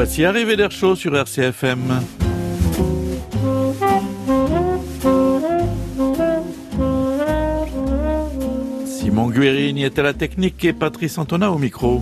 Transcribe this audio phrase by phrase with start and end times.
[0.00, 2.04] Voici arrivé d'air chaud sur RCFM.
[8.86, 12.00] Simon Guérini est à la technique et Patrice Antona au micro.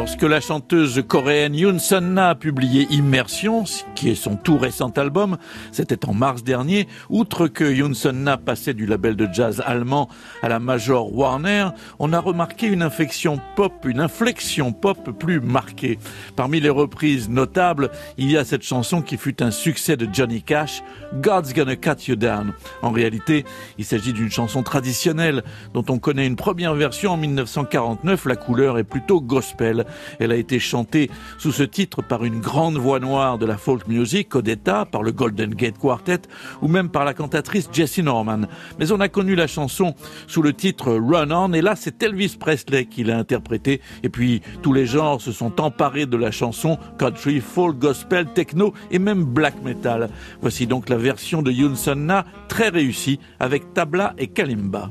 [0.00, 3.64] Lorsque la chanteuse coréenne Yoon Sun-na a publié Immersion,
[3.94, 5.36] qui est son tout récent album,
[5.72, 10.08] c'était en mars dernier, outre que Yoon Sun-na passait du label de jazz allemand
[10.40, 15.98] à la major Warner, on a remarqué une inflexion pop, une inflexion pop plus marquée.
[16.34, 20.42] Parmi les reprises notables, il y a cette chanson qui fut un succès de Johnny
[20.42, 20.82] Cash,
[21.16, 22.54] God's Gonna Cut You Down.
[22.80, 23.44] En réalité,
[23.76, 28.78] il s'agit d'une chanson traditionnelle dont on connaît une première version en 1949, la couleur
[28.78, 29.84] est plutôt gospel.
[30.18, 33.86] Elle a été chantée sous ce titre par une grande voix noire de la folk
[33.88, 36.22] music, Odetta, par le Golden Gate Quartet
[36.62, 38.42] ou même par la cantatrice Jessie Norman.
[38.78, 39.94] Mais on a connu la chanson
[40.26, 44.42] sous le titre Run On et là c'est Elvis Presley qui l'a interprétée et puis
[44.62, 49.24] tous les genres se sont emparés de la chanson country, folk, gospel, techno et même
[49.24, 50.10] black metal.
[50.40, 54.90] Voici donc la version de Yoon Na très réussie avec tabla et kalimba.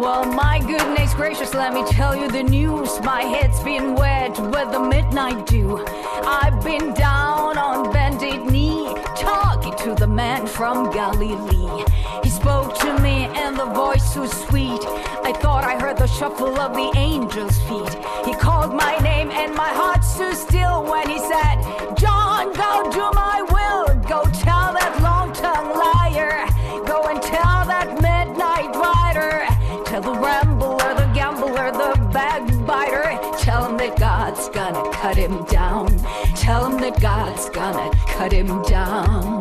[0.00, 2.98] Well, my goodness gracious, let me tell you the news.
[3.02, 5.84] My head's been wet with the midnight dew.
[6.24, 11.84] I've been down on bended knee, talking to the man from Galilee.
[12.24, 14.80] He spoke to me and the voice was sweet.
[15.22, 17.94] I thought I heard the shuffle of the angels' feet.
[18.24, 21.56] He called my name and my heart stood still when he said,
[21.98, 23.29] John, go do my
[35.10, 35.88] cut him down.
[36.36, 39.40] Tell him that God's gonna cut him down.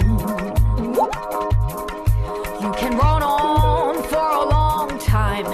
[2.60, 5.46] You can run on for a long time.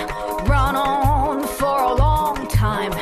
[0.47, 2.93] Run on for a long time.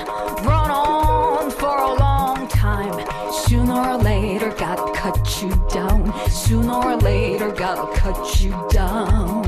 [0.43, 2.95] Run on for a long time.
[3.31, 6.11] Sooner or later, gotta cut you down.
[6.31, 9.42] Sooner or later, gotta cut you down.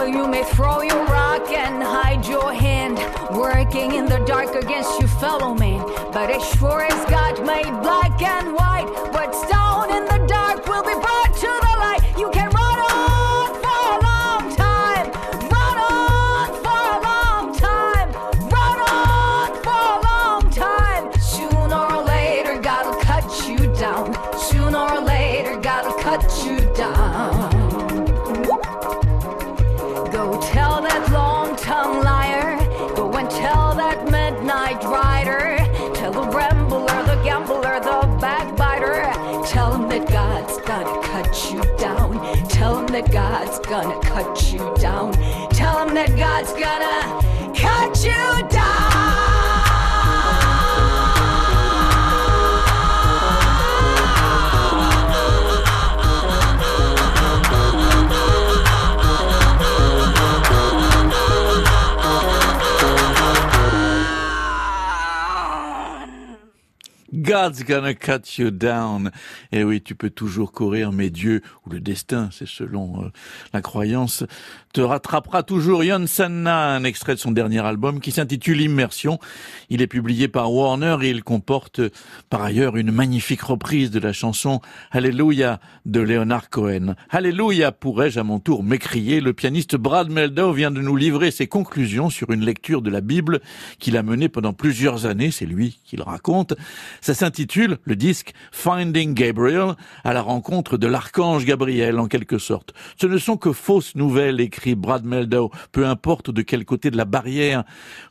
[0.00, 2.96] Well, you may throw your rock and hide your hand,
[3.36, 5.84] working in the dark against your fellow man.
[6.10, 9.69] But as sure as God made black and white, what's down
[43.00, 45.12] that God's gonna cut you down.
[45.50, 48.39] Tell him that God's gonna cut you
[67.30, 69.12] God's gonna cut you down.
[69.52, 73.12] Et oui, tu peux toujours courir, mais Dieu, ou le destin, c'est selon euh,
[73.52, 74.24] la croyance,
[74.72, 75.82] te rattrapera toujours.
[75.82, 79.18] Yon Sanna, un extrait de son dernier album qui s'intitule Immersion.
[79.68, 81.80] Il est publié par Warner et il comporte
[82.28, 84.60] par ailleurs une magnifique reprise de la chanson
[84.92, 86.94] Alléluia de Leonard Cohen.
[87.10, 89.20] Alléluia, pourrais-je à mon tour m'écrier?
[89.20, 93.00] Le pianiste Brad Meldow vient de nous livrer ses conclusions sur une lecture de la
[93.00, 93.40] Bible
[93.80, 95.32] qu'il a menée pendant plusieurs années.
[95.32, 96.54] C'est lui qui le raconte.
[97.00, 99.74] Ça s'intitule, le disque, Finding Gabriel,
[100.04, 102.72] à la rencontre de l'archange Gabriel, en quelque sorte.
[103.00, 106.96] Ce ne sont que fausses nouvelles, écrit Brad Meldow, peu importe de quel côté de
[106.98, 107.64] la barrière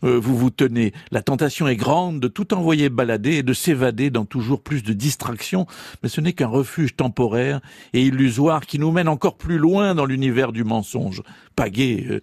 [0.04, 0.94] euh, vous vous tenez.
[1.12, 4.94] La tentation est grande de tout envoyer balader et de s'évader dans toujours plus de
[4.94, 5.68] distractions,
[6.02, 7.62] mais ce n'est qu'un refuge temporaire
[7.94, 11.22] et illusoire qui nous mène encore plus loin dans l'univers du mensonge.
[11.60, 12.20] Euh,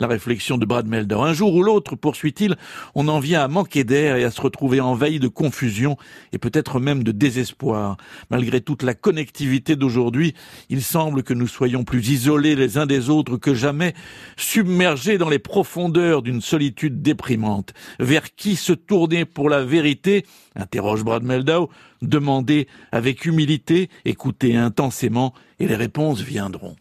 [0.00, 0.82] la réflexion de Brad.
[0.92, 2.56] Un jour ou l'autre, poursuit-il,
[2.94, 5.96] on en vient à manquer d'air et à se retrouver envahi de confusion
[6.32, 7.96] et peut-être même de désespoir.
[8.30, 10.34] Malgré toute la connectivité d'aujourd'hui,
[10.68, 13.94] il semble que nous soyons plus isolés les uns des autres que jamais,
[14.36, 17.72] submergés dans les profondeurs d'une solitude déprimante.
[18.00, 20.26] Vers qui se tourner pour la vérité?
[20.56, 21.70] interroge Brad Meldau.
[22.02, 26.74] Demandez avec humilité, écoutez intensément, et les réponses viendront.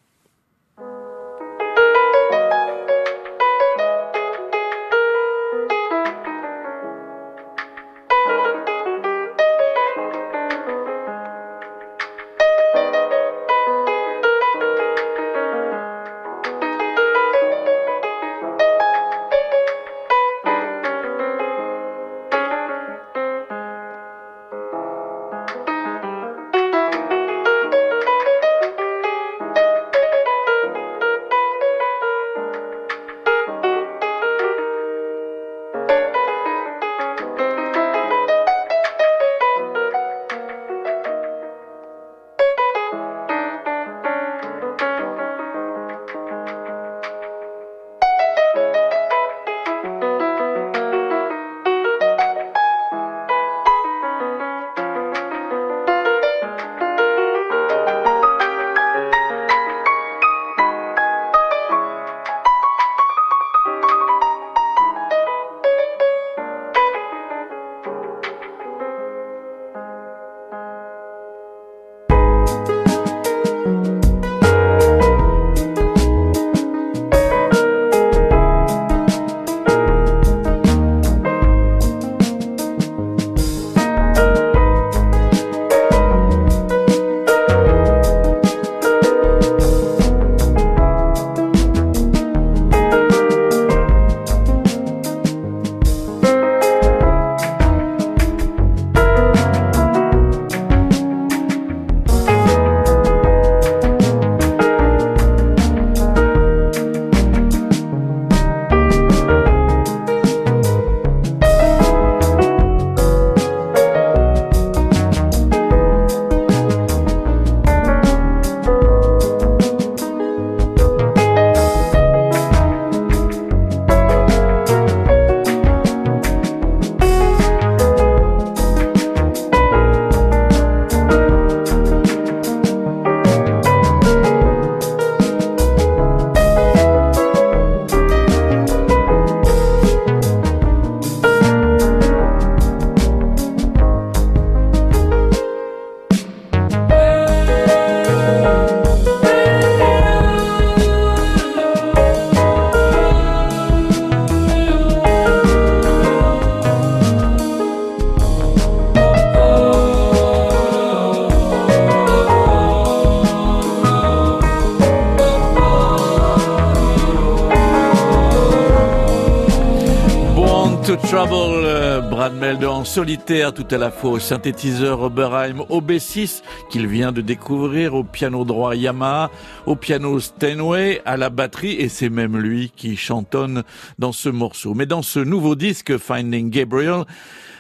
[172.86, 176.42] Solitaire tout à la fois au synthétiseur Oberheim OB6
[176.72, 179.30] qu'il vient de découvrir, au piano droit Yamaha,
[179.66, 183.64] au piano Steinway, à la batterie et c'est même lui qui chantonne
[184.00, 184.74] dans ce morceau.
[184.74, 187.04] Mais dans ce nouveau disque Finding Gabriel,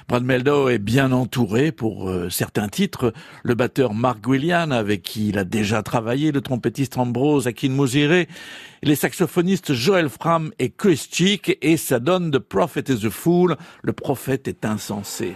[0.08, 3.14] Brad Meldo est bien entouré pour euh, certains titres.
[3.44, 8.26] Le batteur Mark Guilian, avec qui il a déjà travaillé, le trompettiste Ambrose Akin Mozire,
[8.82, 11.10] les saxophonistes Joel Fram et Chris
[11.62, 15.34] et ça donne The Prophet is a Fool, le prophète est insensé.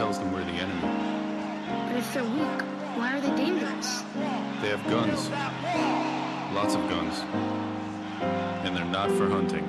[0.00, 0.80] Tells them we're the enemy.
[1.86, 2.62] But if they're weak,
[2.96, 4.02] why are they dangerous?
[4.62, 5.28] They have guns.
[6.54, 7.20] Lots of guns.
[8.64, 9.68] And they're not for hunting.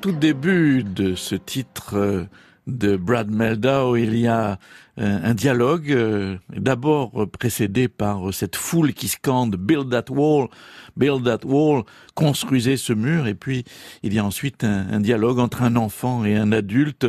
[0.00, 2.24] Tout début de ce titre euh,
[2.66, 4.58] de Brad Meldau, il y a
[5.00, 10.48] un dialogue, euh, d'abord précédé par cette foule qui scande Build that wall,
[10.96, 13.64] build that wall, construisez ce mur, et puis
[14.02, 17.06] il y a ensuite un, dialogue entre un enfant et un adulte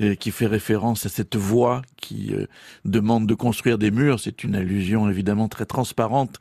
[0.00, 2.46] euh, qui fait référence à cette voix qui euh,
[2.84, 4.20] demande de construire des murs.
[4.20, 6.38] C'est une allusion évidemment très transparente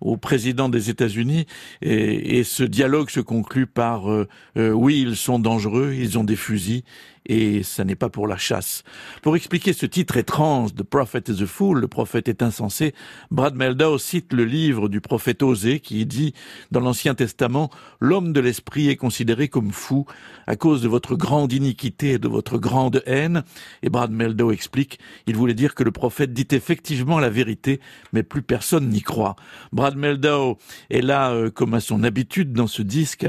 [0.00, 1.46] au président des États-Unis,
[1.82, 6.36] et, ce dialogue se conclut par euh, euh, oui, ils sont dangereux, ils ont des
[6.36, 6.82] fusils,
[7.28, 8.82] et ça n'est pas pour la chasse.
[9.22, 12.94] Pour expliquer ce titre étrange, The Prophet is a Fool, le prophète est insensé,
[13.30, 16.34] Brad Meldau cite le livre du prophète Osée qui dit
[16.70, 17.70] dans l'Ancien Testament,
[18.00, 20.06] l'homme de l'esprit est considéré comme fou
[20.46, 23.44] à cause de votre grande iniquité et de votre grande haine.
[23.82, 27.80] Et Brad Meldau explique, il voulait dire que le prophète dit effectivement la vérité,
[28.12, 29.36] mais plus personne n'y croit.
[29.72, 30.58] Brad Meldau
[30.90, 33.26] est là, euh, comme à son habitude dans ce disque,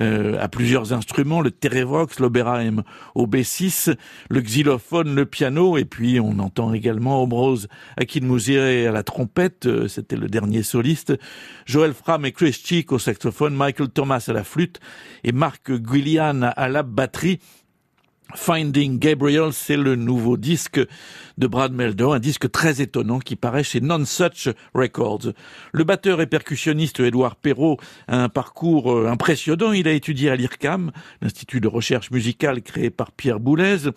[0.00, 2.82] euh, à plusieurs instruments, le Terevox, l'Oberheim
[3.14, 3.96] au B6,
[4.30, 9.88] le xylophone, le piano, et puis on entend également Obrose Akin à la trompette, euh,
[9.88, 11.14] c'était le dernier soliste,
[11.66, 14.78] Joël Fram et Chris Cheek au saxophone, Michael Thomas à la flûte
[15.24, 17.40] et Marc Guilian à la batterie.
[18.32, 20.80] Finding Gabriel, c'est le nouveau disque
[21.38, 25.32] de Brad Meldo, un disque très étonnant qui paraît chez Non Such Records.
[25.72, 27.78] Le batteur et percussionniste Édouard Perrault
[28.08, 29.72] a un parcours euh, impressionnant.
[29.72, 30.90] Il a étudié à l'IRCAM,
[31.20, 33.90] l'Institut de recherche musicale créé par Pierre Boulez.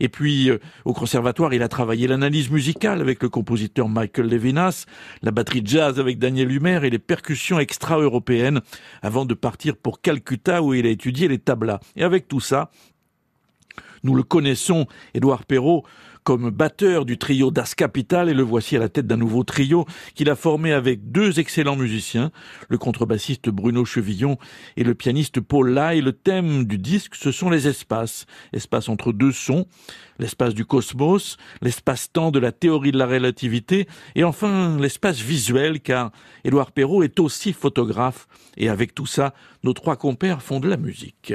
[0.00, 4.86] Et puis, euh, au conservatoire, il a travaillé l'analyse musicale avec le compositeur Michael Levinas,
[5.22, 8.60] la batterie jazz avec Daniel Humer et les percussions extra-européennes
[9.02, 11.80] avant de partir pour Calcutta où il a étudié les tablas.
[11.96, 12.70] Et avec tout ça,
[14.02, 15.84] nous le connaissons, Édouard Perrault,
[16.24, 19.86] comme batteur du trio Das Capital et le voici à la tête d'un nouveau trio
[20.14, 22.30] qu'il a formé avec deux excellents musiciens,
[22.68, 24.38] le contrebassiste Bruno Chevillon
[24.76, 26.00] et le pianiste Paul Lai.
[26.00, 28.26] Le thème du disque, ce sont les espaces.
[28.52, 29.66] Espace entre deux sons,
[30.18, 36.12] l'espace du cosmos, l'espace-temps de la théorie de la relativité et enfin l'espace visuel car
[36.44, 39.34] Édouard Perrault est aussi photographe et avec tout ça,
[39.64, 41.34] nos trois compères font de la musique.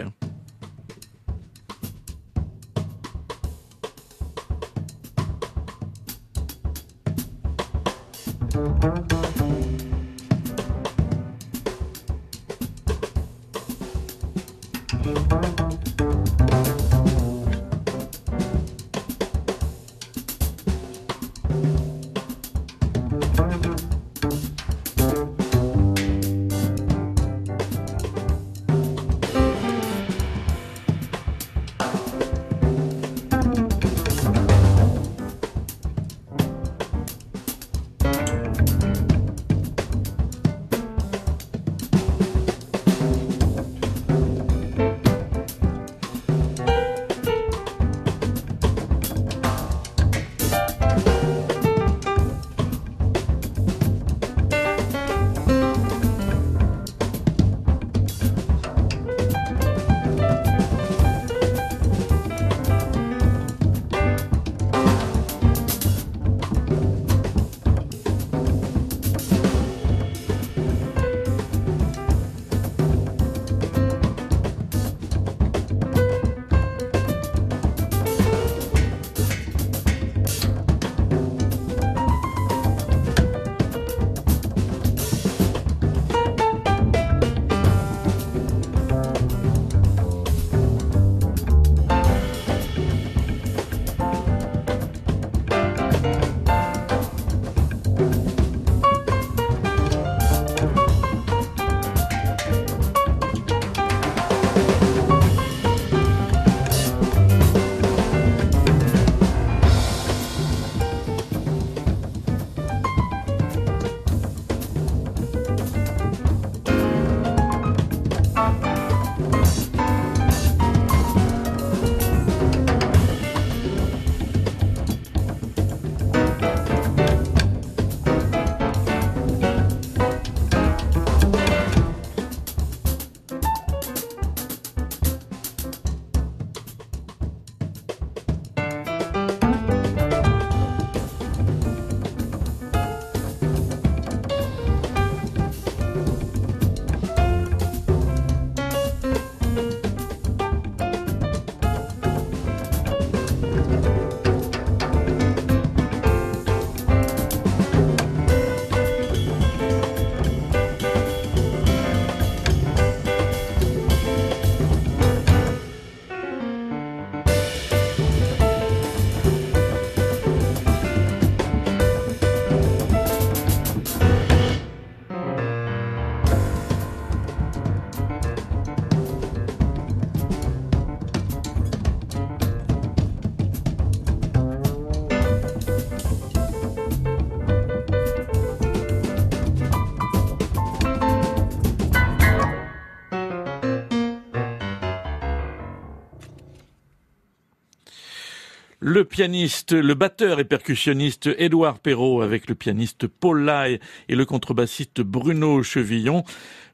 [198.89, 204.23] Le pianiste, le batteur et percussionniste Édouard Perrault avec le pianiste Paul Lai et le
[204.23, 206.23] contrebassiste Bruno Chevillon.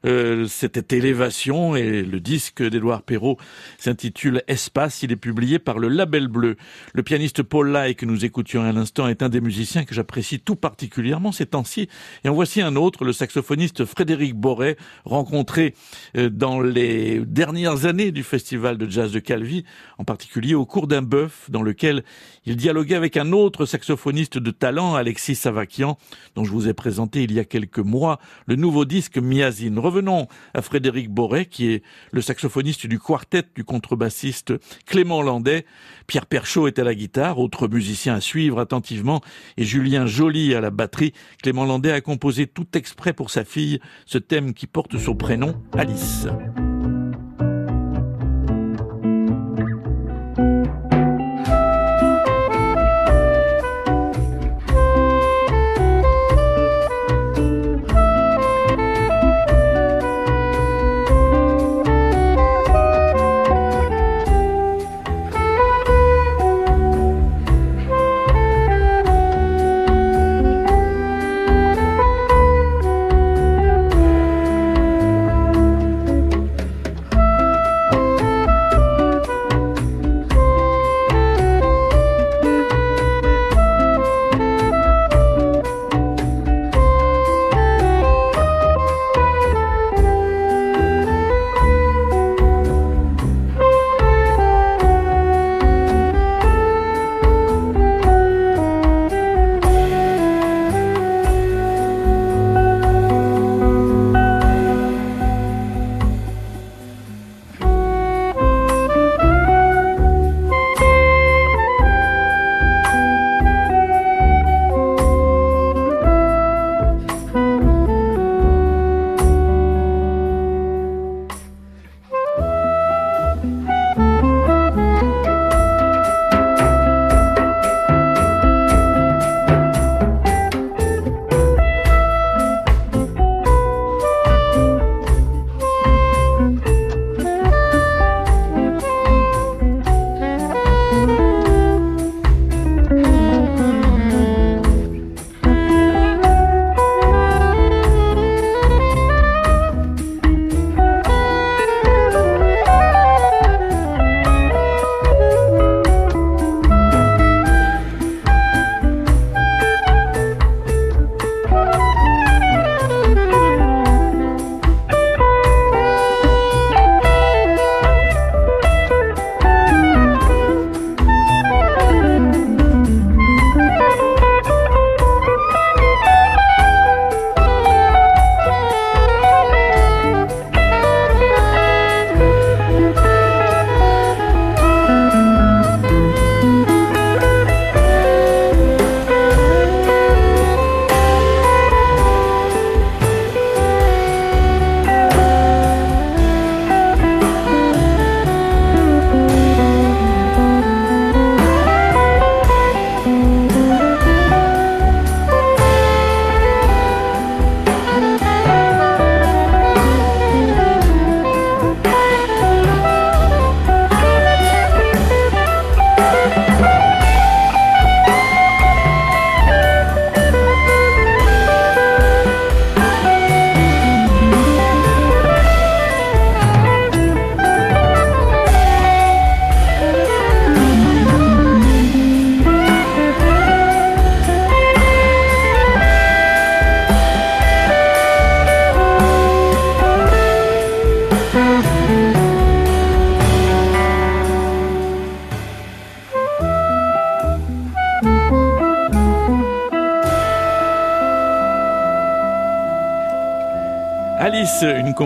[0.04, 3.38] Euh, C'était Élévation et le disque d'Édouard Perrault
[3.78, 5.02] s'intitule Espace.
[5.02, 6.56] Il est publié par le Label Bleu.
[6.92, 10.40] Le pianiste Paul Lai que nous écoutions à l'instant est un des musiciens que j'apprécie
[10.40, 11.88] tout particulièrement ces temps-ci.
[12.24, 15.74] Et en voici un autre, le saxophoniste Frédéric Boré, rencontré
[16.16, 19.64] euh, dans les dernières années du festival de jazz de Calvi,
[19.98, 22.04] en particulier au cours d'un bœuf dans lequel
[22.44, 25.96] il dialoguait avec un autre saxophoniste de talent, Alexis Savakian,
[26.34, 29.78] dont je vous ai présenté il y a quelques mois le nouveau disque Miazine.
[29.94, 34.52] Revenons à Frédéric Boré, qui est le saxophoniste du quartet du contrebassiste
[34.86, 35.66] Clément Landais.
[36.08, 39.20] Pierre Perchaud est à la guitare, autre musicien à suivre attentivement,
[39.56, 41.12] et Julien Joly à la batterie.
[41.40, 45.54] Clément Landais a composé tout exprès pour sa fille ce thème qui porte son prénom,
[45.78, 46.26] Alice.
[46.26, 46.63] Alice,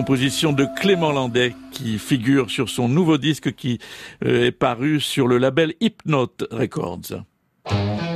[0.09, 3.79] de Clément Landais qui figure sur son nouveau disque qui
[4.25, 7.25] euh, est paru sur le label Hypnote Records.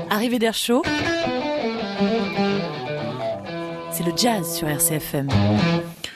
[0.09, 0.83] Arrivée d'air chaud,
[3.90, 5.28] c'est le jazz sur RCFM.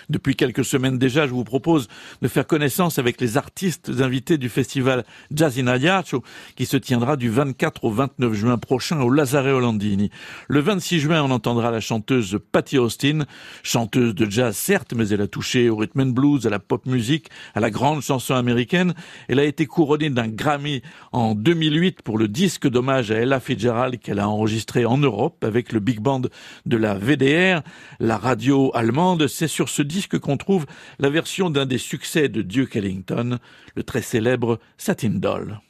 [0.08, 1.88] Depuis quelques semaines déjà, je vous propose
[2.22, 6.22] de faire connaissance avec les artistes invités du festival Jazz in Adiacho
[6.54, 10.10] qui se tiendra du 24 au 29 juin prochain au Lazare Landini.
[10.46, 13.24] Le 26 juin, on entendra la chanteuse Patty Austin,
[13.64, 16.86] chanteuse de jazz certes, mais elle a touché au rhythm and blues, à la pop
[16.86, 18.94] music, à la grande chanson américaine.
[19.26, 23.98] Elle a été couronnée d'un Grammy en 2008 pour le disque d'hommage à Ella Fitzgerald
[23.98, 26.22] qu'elle a enregistré en Europe avec le big band
[26.64, 27.62] de la VDR,
[27.98, 29.26] la radio allemande.
[29.26, 30.66] C'est sur ce disque qu'on trouve
[30.98, 33.38] la version d'un des succès de Duke Ellington,
[33.74, 35.61] le très célèbre Satin Doll.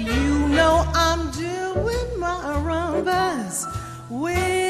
[0.00, 3.66] You know I'm doing my rumbas
[4.08, 4.69] with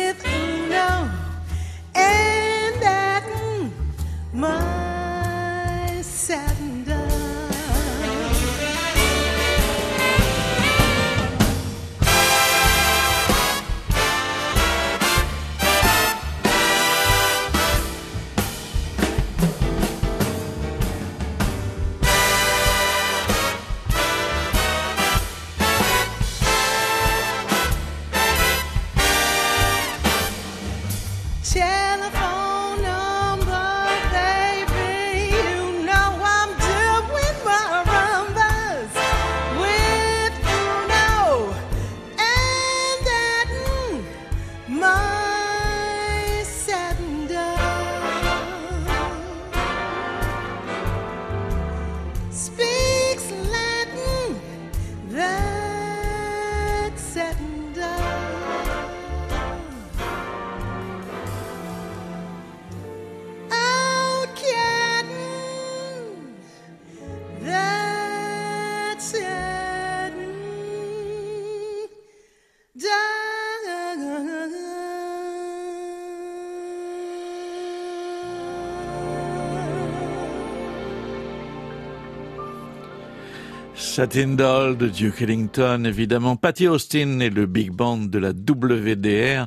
[84.01, 86.35] Satin Doll de Duke Ellington, évidemment.
[86.35, 89.47] Patty Austin et le big band de la WDR,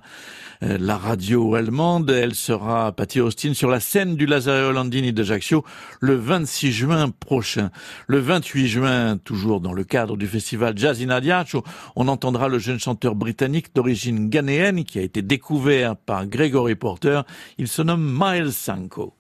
[0.62, 2.12] euh, la radio allemande.
[2.12, 5.64] Elle sera, Patty Austin, sur la scène du Lazare Landini d'Ajaccio
[6.02, 7.72] le 26 juin prochain.
[8.06, 11.64] Le 28 juin, toujours dans le cadre du festival Jazz in Adiacho,
[11.96, 17.22] on entendra le jeune chanteur britannique d'origine ghanéenne qui a été découvert par Gregory Porter.
[17.58, 19.16] Il se nomme Miles Sanko.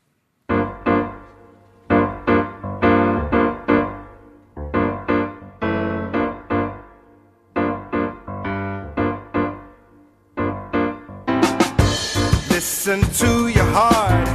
[12.93, 14.29] Listen to your heart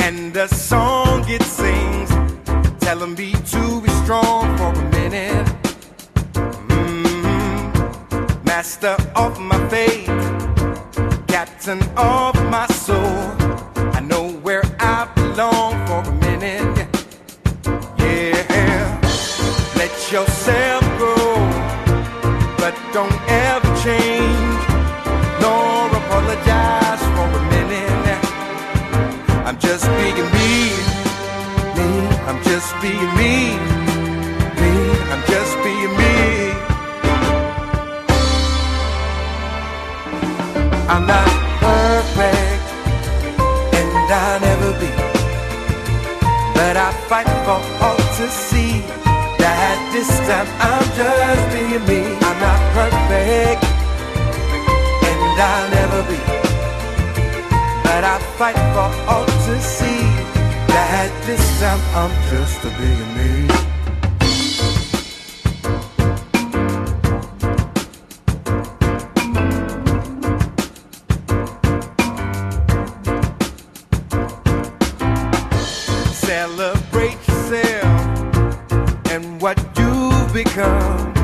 [0.00, 2.08] and the song it sings.
[2.80, 5.46] Telling me to be strong for a minute.
[6.32, 8.44] Mm.
[8.46, 10.06] Master of my fate,
[11.28, 12.09] captain of
[80.44, 81.19] become.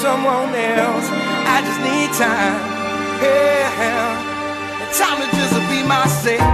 [0.00, 1.08] Someone else.
[1.54, 2.58] I just need time.
[3.22, 4.18] Yeah,
[4.92, 6.53] time to just be myself.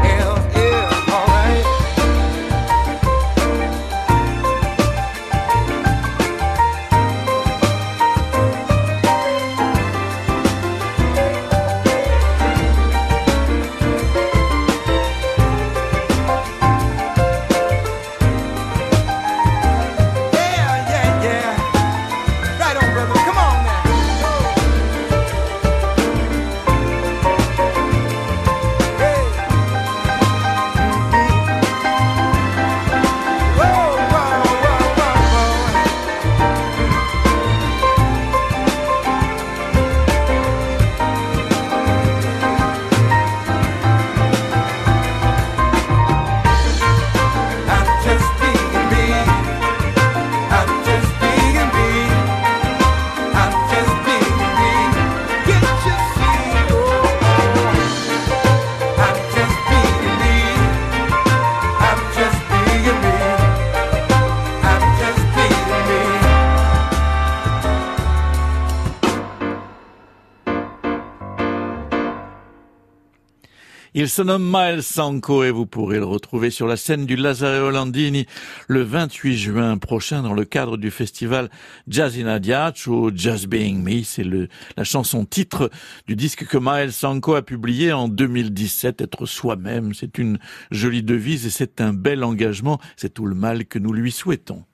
[74.01, 77.71] Il se nomme Miles Sanko et vous pourrez le retrouver sur la scène du Lazareo
[77.71, 78.25] Landini
[78.67, 81.51] le 28 juin prochain dans le cadre du festival
[81.87, 84.03] Jazz in Adiach ou Just Being Me.
[84.03, 85.69] C'est la chanson titre
[86.07, 89.03] du disque que Miles Sanko a publié en 2017.
[89.03, 90.39] Être soi-même, c'est une
[90.71, 92.81] jolie devise et c'est un bel engagement.
[92.97, 94.65] C'est tout le mal que nous lui souhaitons.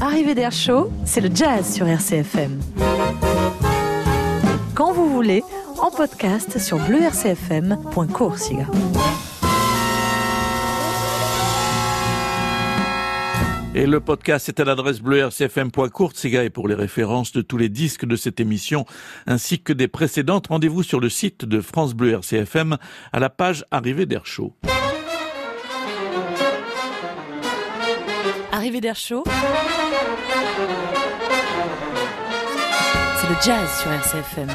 [0.00, 2.58] Arrivée d'air chaud, c'est le jazz sur RCFM.
[4.74, 5.44] Quand vous voulez,
[5.80, 8.66] en podcast sur bleurcfm.coursiga.
[13.74, 17.68] Et le podcast est à l'adresse bleu rcfm.courtsiga et pour les références de tous les
[17.68, 18.86] disques de cette émission
[19.26, 22.76] ainsi que des précédentes, rendez-vous sur le site de France Bleu RCFM
[23.12, 24.56] à la page Arrivée d'air chaud.
[28.50, 29.22] Arrivée d'air chaud,
[33.20, 34.48] c'est le jazz sur RCFM.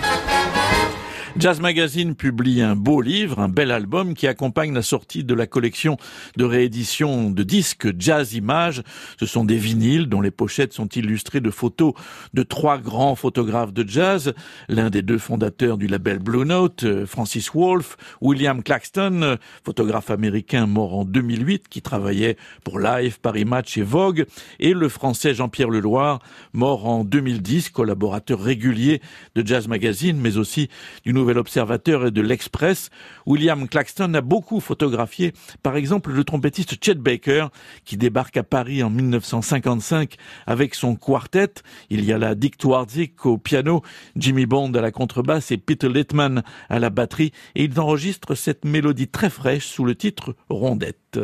[1.40, 5.48] Jazz Magazine publie un beau livre, un bel album qui accompagne la sortie de la
[5.48, 5.98] collection
[6.38, 8.84] de réédition de disques Jazz Images.
[9.20, 11.94] Ce sont des vinyles dont les pochettes sont illustrées de photos
[12.36, 14.36] de trois grands photographes de jazz.
[14.70, 20.12] L'un des deux fondateurs du label Blue Note, euh, Francis Wolff, William Claxton, euh, photographe
[20.12, 24.28] américain mort en 2008 qui travaillait pour Live, Paris Match et Vogue,
[24.60, 26.20] et le français Jean-Pierre Leloir,
[26.54, 29.02] mort en 2010, collaborateur régulier
[29.34, 30.70] de Jazz Magazine, mais aussi
[31.04, 32.90] du Nouvel Observateur et de l'Express.
[33.26, 37.48] William Claxton a beaucoup photographié, par exemple, le trompettiste Chet Baker,
[37.86, 41.54] qui débarque à Paris en 1955 avec son quartet.
[41.90, 43.84] Il y a là Dick Twardzik au piano,
[44.18, 48.66] Jimmy Bond à la contrebasse et Peter Littman à la batterie, et ils enregistrent cette
[48.66, 51.20] mélodie très fraîche sous le titre Rondette.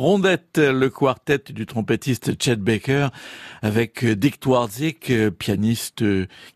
[0.00, 3.08] Rondette, le quartet du trompettiste Chet Baker,
[3.62, 6.04] avec Dick Twardzik, pianiste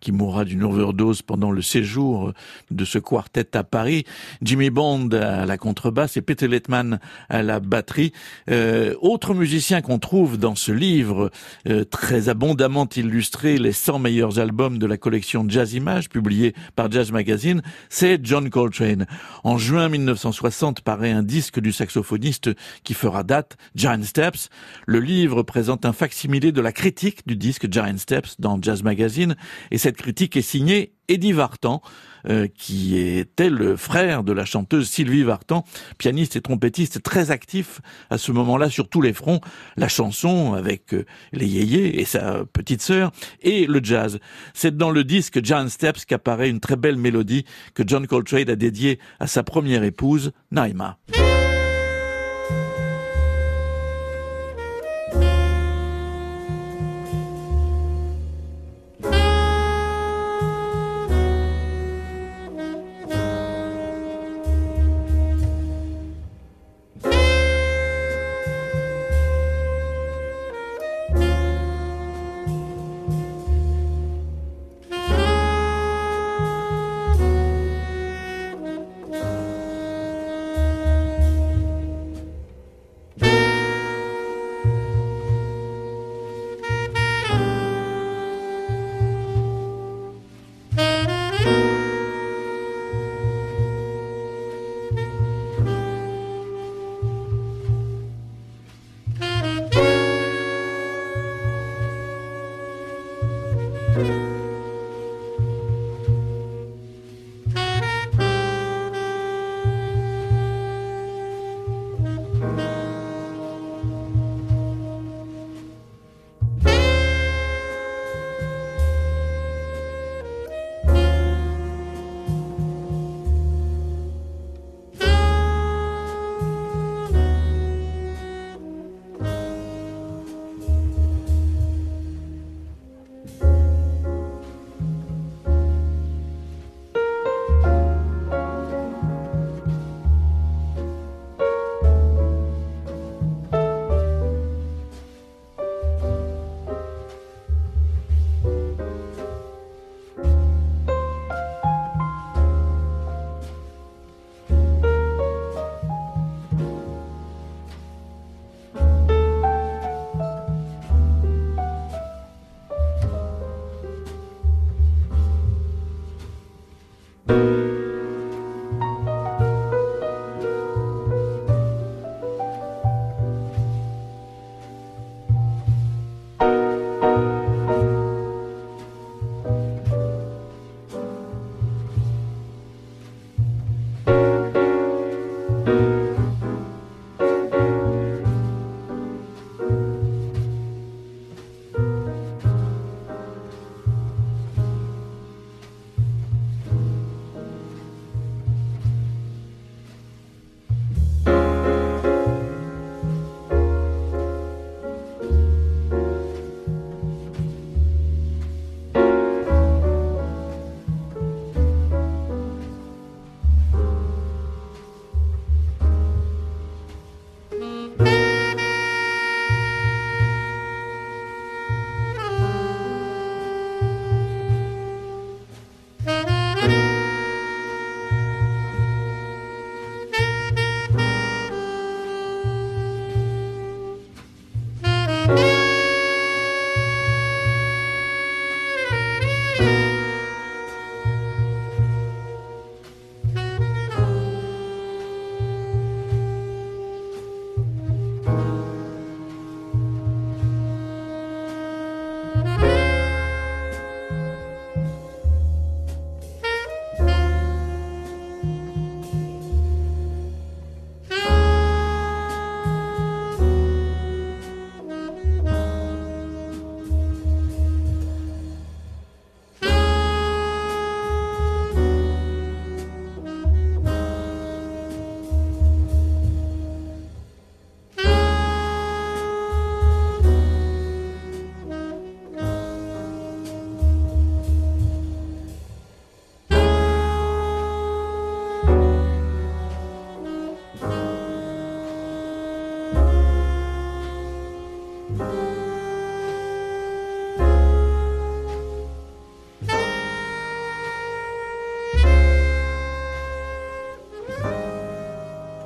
[0.01, 2.33] qui mourra d'une overdose pendant le séjour
[2.71, 4.05] de ce quartet à Paris,
[4.43, 6.99] Jimmy Bond à la contrebasse et Peter Letman
[7.29, 8.13] à la batterie.
[8.51, 11.31] Euh, autre musicien qu'on trouve dans ce livre,
[11.69, 16.91] euh, très abondamment illustré, les 100 meilleurs albums de la collection Jazz Images, publié par
[16.91, 19.07] Jazz Magazine, c'est John Coltrane.
[19.43, 22.51] En juin 1960 paraît un disque du saxophoniste
[22.83, 24.49] qui fera date, Giant Steps.
[24.87, 26.94] Le livre présente un facsimilé de la critique
[27.27, 29.37] du disque Giant Steps dans Jazz Magazine
[29.71, 31.83] et cette critique est signée Eddie Vartan,
[32.29, 35.65] euh, qui était le frère de la chanteuse Sylvie Vartan,
[35.99, 39.41] pianiste et trompettiste très actif à ce moment-là sur tous les fronts,
[39.77, 43.11] la chanson avec euh, les yéyés et sa petite sœur,
[43.43, 44.19] et le jazz.
[44.55, 48.57] C'est dans le disque Giant Steps qu'apparaît une très belle mélodie que John Coltrane a
[48.57, 50.99] dédiée à sa première épouse, Naima.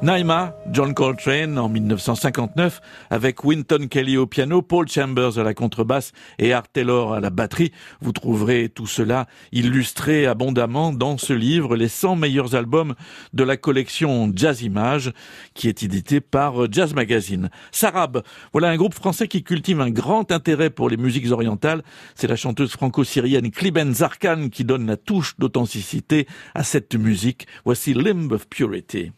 [0.09, 2.81] Naima, John Coltrane en 1959
[3.11, 7.29] avec Winton Kelly au piano, Paul Chambers à la contrebasse et Art Taylor à la
[7.29, 7.73] batterie.
[8.01, 12.95] Vous trouverez tout cela illustré abondamment dans ce livre Les 100 meilleurs albums
[13.35, 15.13] de la collection Jazz Images
[15.53, 17.51] qui est édité par Jazz Magazine.
[17.71, 18.23] Sarab,
[18.55, 21.83] voilà un groupe français qui cultive un grand intérêt pour les musiques orientales.
[22.15, 27.47] C'est la chanteuse franco-syrienne Kliben Zarkan qui donne la touche d'authenticité à cette musique.
[27.67, 29.13] Voici Limb of Purity.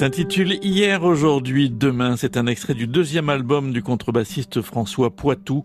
[0.00, 2.16] S'intitule Hier, aujourd'hui, demain.
[2.16, 5.62] C'est un extrait du deuxième album du contrebassiste François Poitou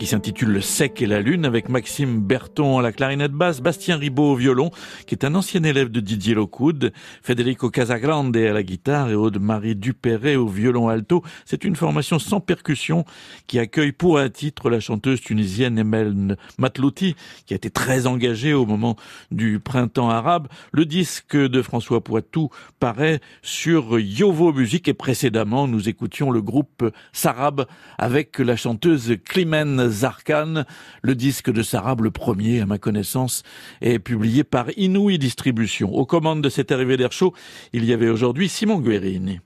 [0.00, 3.98] qui s'intitule Le sec et la lune avec Maxime Berton à la clarinette basse, Bastien
[3.98, 4.70] Ribaud au violon
[5.06, 9.76] qui est un ancien élève de Didier Lockwood, Federico Casagrande à la guitare et Aude-Marie
[9.76, 11.22] Dupéret au violon alto.
[11.44, 13.04] C'est une formation sans percussion
[13.46, 18.54] qui accueille pour un titre la chanteuse tunisienne Emel Matlouti qui a été très engagée
[18.54, 18.96] au moment
[19.30, 20.48] du printemps arabe.
[20.72, 22.48] Le disque de François Poitou
[22.78, 27.66] paraît sur Yovo Music et précédemment nous écoutions le groupe Sarab
[27.98, 30.64] avec la chanteuse Climène Zarkan.
[31.02, 33.42] Le disque de Sarab, le premier à ma connaissance,
[33.80, 35.92] est publié par Inouï Distribution.
[35.94, 37.34] Aux commandes de cette arrivée d'air chaud,
[37.72, 39.40] il y avait aujourd'hui Simon Guerini.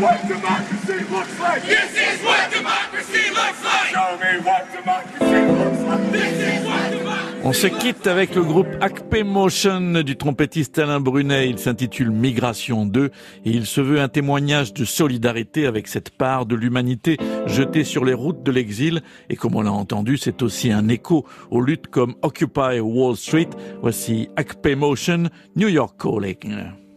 [0.00, 1.62] What democracy looks like.
[1.62, 3.90] This is what democracy looks like.
[3.90, 6.12] Show me what democracy looks like.
[6.12, 11.00] This is what democracy On se quitte avec le groupe Acpe Motion du trompettiste Alain
[11.00, 11.48] Brunet.
[11.48, 13.10] Il s'intitule Migration 2 et
[13.44, 18.14] il se veut un témoignage de solidarité avec cette part de l'humanité jetée sur les
[18.14, 19.02] routes de l'exil.
[19.30, 23.50] Et comme on l'a entendu, c'est aussi un écho aux luttes comme Occupy Wall Street.
[23.80, 25.24] Voici Acpe Motion,
[25.56, 26.87] New York Calling.